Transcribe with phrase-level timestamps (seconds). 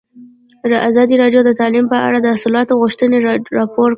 [0.89, 3.17] ازادي راډیو د تعلیم په اړه د اصلاحاتو غوښتنې
[3.57, 3.89] راپور کړې.